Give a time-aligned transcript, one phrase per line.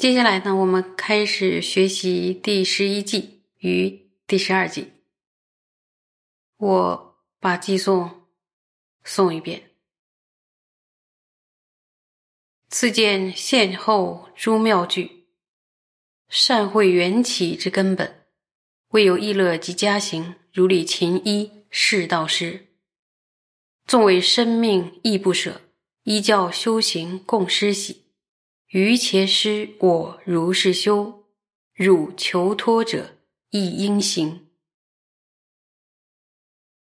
[0.00, 4.92] 接下来呢，我们开始学习第十一计与第十二计。
[6.56, 8.22] 我把寄送
[9.04, 9.72] 诵一遍。
[12.70, 15.26] 次见先后诸妙句，
[16.30, 18.24] 善会缘起之根本，
[18.92, 22.68] 未有意乐及家行，如理勤医是道师。
[23.84, 25.60] 纵为生命亦不舍，
[26.04, 28.06] 依教修行共施喜。
[28.70, 31.28] 余且师我如是修，
[31.74, 34.48] 汝求托者亦应行。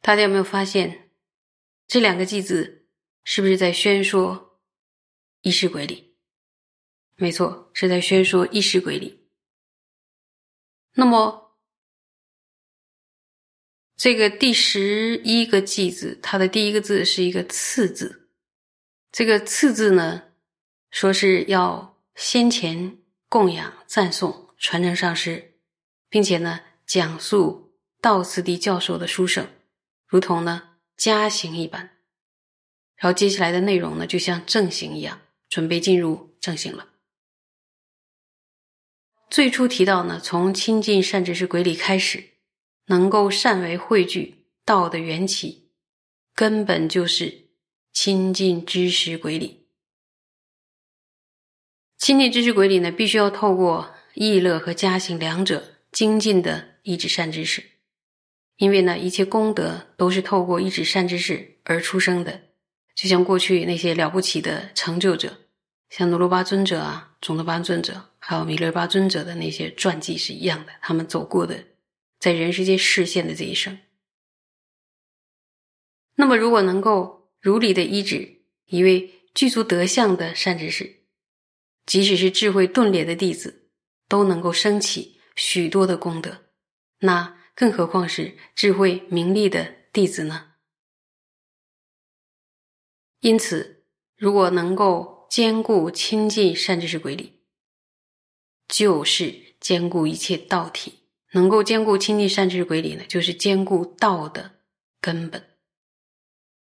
[0.00, 1.10] 大家有没有发现，
[1.88, 2.86] 这两个句子
[3.24, 4.60] 是不是在宣说
[5.40, 6.14] 意识鬼理？
[7.16, 9.26] 没错，是在宣说意识鬼理。
[10.92, 11.58] 那么，
[13.96, 18.30] 这个第十一个句子，它的第一个字是一个“次”字，
[19.10, 20.23] 这个“次”字呢？
[20.94, 25.56] 说是要先前供养、赞颂、传承上师，
[26.08, 29.48] 并且呢讲述道次第教授的书生，
[30.06, 31.80] 如同呢家行一般。
[32.94, 36.90] 然后接下来的内容呢，就像正行一样，准备进入正行了。
[39.28, 42.34] 最初提到呢，从亲近善知识鬼理开始，
[42.86, 45.72] 能够善为汇聚道的缘起，
[46.36, 47.48] 根本就是
[47.92, 49.63] 亲近知识鬼理。
[52.04, 57.64] 亲近知识鬼里呢，必须要透过意乐和家行两者精进的一指善知识，
[58.58, 62.42] 因为呢，一切功德都是透过一指善知识而出生的。
[62.94, 65.38] 就像过去那些了不起的成就者，
[65.88, 71.64] 像努罗巴尊者啊、种德巴尊者，还有弥勒巴尊者的那些传记是一样的，他们走过的
[72.20, 73.78] 在人世间视现的这一生。
[76.16, 81.03] 那么，如果能够如理的医治一位具足德相的善知识，
[81.86, 83.68] 即使是智慧钝劣的弟子，
[84.08, 86.44] 都能够升起许多的功德，
[87.00, 90.52] 那更何况是智慧明利的弟子呢？
[93.20, 93.84] 因此，
[94.16, 97.40] 如果能够兼顾亲近善知识鬼理，
[98.68, 101.00] 就是兼顾一切道体。
[101.32, 104.60] 能够兼顾亲近善知识鬼理呢，就是兼顾道的
[105.00, 105.56] 根本。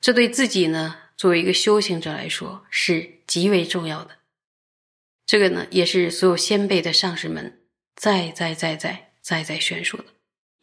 [0.00, 4.21] 这对自己呢，作为一个修行者来说，是极为重要的。
[5.32, 7.62] 这个呢，也是所有先辈的上师们
[7.96, 10.04] 再再再再再再宣说的。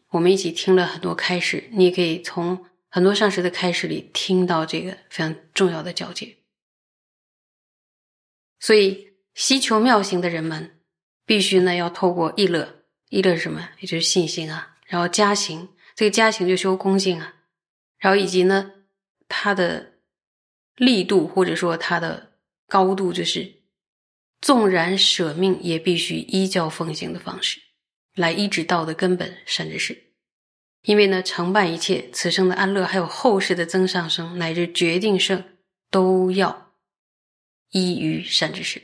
[0.09, 6.37] 我们一起听了很多开始，你也可以从很多上师的开始里听到这个非常重要的教诫。
[8.59, 10.79] 所以，希求妙行的人们，
[11.25, 13.69] 必须呢要透过意乐，意乐是什么？
[13.79, 14.77] 也就是信心啊。
[14.85, 17.33] 然后加行，这个加行就修恭敬啊。
[17.97, 18.71] 然后以及呢，
[19.27, 19.93] 它的
[20.75, 22.33] 力度或者说它的
[22.67, 23.57] 高度，就是。
[24.41, 27.59] 纵然舍命，也必须依教奉行的方式
[28.15, 30.13] 来医治道的根本善知识。
[30.83, 35.43] 因为呢，承办一切此生的安乐，还有后世的增上生乃至决定胜，
[35.91, 36.73] 都要
[37.71, 38.81] 依于善知识。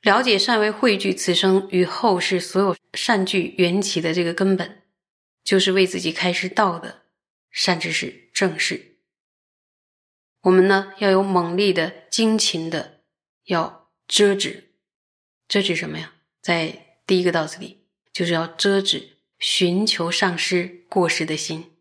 [0.00, 4.84] 了解善为汇聚此生与后世所有善聚缘起的这个根本，
[5.44, 7.02] 就是为自己开始道的
[7.50, 8.96] 善知识正事。
[10.40, 12.99] 我们呢，要有猛力的精勤的。
[13.50, 14.70] 要遮止，
[15.48, 16.12] 遮止什么呀？
[16.40, 21.72] 在第一个道子里，就是要遮止寻求上师过失的心，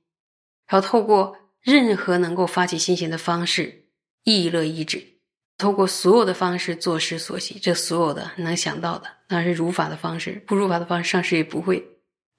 [0.68, 3.86] 然后透过任何能够发起心行的方式，
[4.24, 5.20] 意乐意止，
[5.60, 11.86] 透过所有的方式做事所喜，这所有的能想到的，那是如法的方式，不如法的方式，上师也不会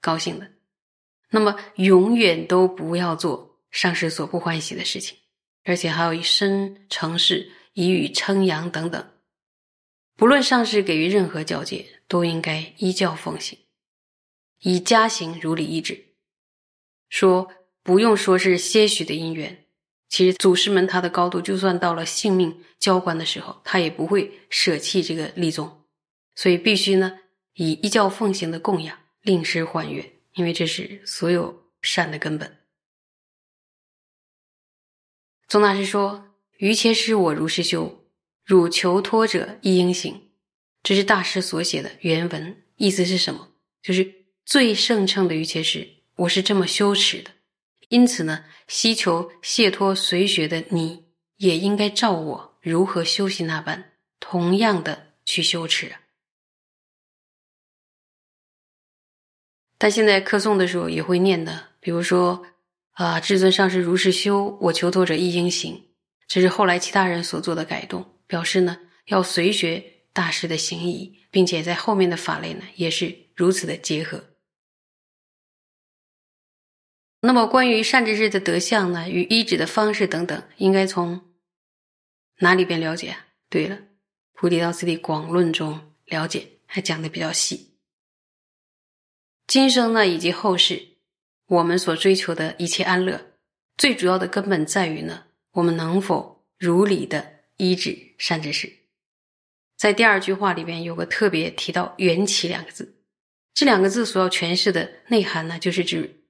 [0.01, 0.51] 高兴的。
[1.29, 5.17] 那么，永远都不要做上师所不欢喜的事情，
[5.63, 7.49] 而且还要以身成事。
[7.73, 9.10] 以语称扬等等，
[10.21, 13.57] 不论上师给予任何教诫，都应该依教奉行，
[14.59, 16.13] 以家行如理一指。
[17.09, 17.51] 说
[17.81, 19.65] 不用说是些许的因缘，
[20.07, 25.87] 其实祖师们他的高度，就算到了性命交关的时候，他也不会舍弃这个立宗。
[26.35, 27.21] 所以必须呢，
[27.55, 32.59] 以依教奉行的供养，令师还愿，因为这是所有善的根本。
[35.47, 36.27] 宗大师说。
[36.57, 38.00] 于切师我如是修，
[38.51, 40.29] 汝求托者亦应行。
[40.83, 43.47] 这是大师所写的原文，意思是什么？
[43.81, 45.87] 就是最圣称的于切师，
[46.17, 47.31] 我是这么修持的。
[47.87, 51.05] 因此呢，希求谢托随学的你，
[51.37, 55.95] 也应该照我如何修习那般，同样的去修持。
[59.77, 62.45] 但现在课诵的时候也会念的，比如说
[62.91, 65.85] 啊，至尊上师如是修，我求托者亦应行。
[66.27, 74.23] 这是后来其他人所做的改动，表示呢要随学大师的行仪，并且在后面的法类呢，也是如此的结合。
[77.19, 81.33] 那么，关于善知识的德相呢，与医治的方式等等，应该从
[82.37, 83.17] 哪里边了解？
[83.49, 83.75] 对了，
[84.31, 87.75] 《菩提道次第广论》中了解，还讲的比较细。
[89.45, 90.87] 今生呢，以及后世，
[91.47, 93.33] 我们所追求的一切安乐，
[93.75, 98.71] 最主要的根本在于呢，我们能否如理的医治善知识。
[99.77, 103.03] 在第二句话里边有个特别提到“缘起”两个字，
[103.53, 106.25] 这两个字所要诠释的内涵呢，就是指。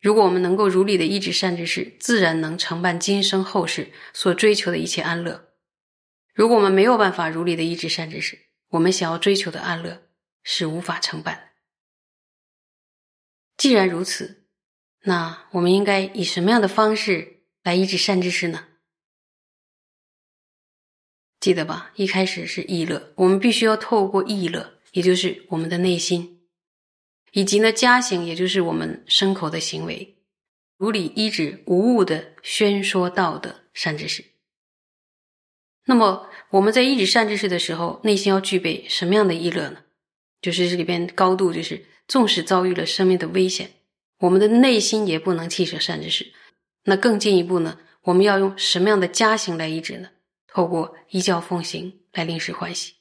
[0.00, 5.48] 如果我们能够如理的医治善知识，自然能承办今生后世所追求的一切安乐。
[6.32, 8.38] 如果我们没有办法如理的医治善知识，
[8.68, 10.04] 我们想要追求的安乐
[10.44, 11.42] 是无法承办的。
[13.56, 14.46] 既然如此，
[15.02, 18.68] 那我们应该以什么样的方式来医治善知识呢？
[21.40, 26.42] 记得吧，一开始是意乐，我们必须要透过意乐，也就是我们的内心。
[27.32, 30.16] 以及呢，加行也就是我们牲口的行为，
[30.76, 34.24] 如理依止无误的宣说道的善知识。
[35.86, 39.84] 那么我们在依止善知识的时候，内心要具备什么样的意乐呢？
[40.42, 43.70] 就是这里边高度，就是纵使遭遇了生命的危险，
[44.18, 46.32] 我们的内心也不能弃舍善知识。
[46.84, 50.10] 那更进一步呢，我们要用什么样的加行来医治呢？
[50.52, 52.99] 透过依教奉行来临时欢喜。